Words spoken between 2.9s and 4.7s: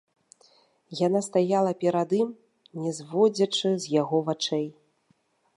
зводзячы з яго вачэй.